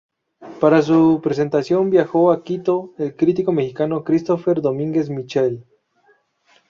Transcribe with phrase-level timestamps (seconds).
[0.59, 5.63] Para su presentación viajó a Quito el crítico mexicano Christopher Domínguez Michael.